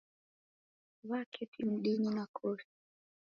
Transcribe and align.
W'aketi 1.09 1.61
mdinyi 1.71 2.09
na 2.17 2.25
kosi. 2.35 2.71